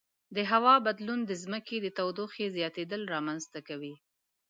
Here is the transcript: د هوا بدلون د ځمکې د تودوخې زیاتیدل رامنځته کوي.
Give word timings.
د 0.35 0.37
هوا 0.51 0.75
بدلون 0.85 1.19
د 1.25 1.31
ځمکې 1.43 1.77
د 1.81 1.87
تودوخې 1.97 2.45
زیاتیدل 2.57 3.01
رامنځته 3.13 3.59
کوي. 3.67 3.93